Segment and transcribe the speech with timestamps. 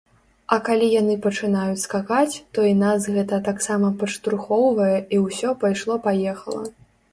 [0.55, 6.69] А калі яны пачынаюць скакаць, то і нас гэта таксама падштурхоўвае і ўсё, пайшло-паехала.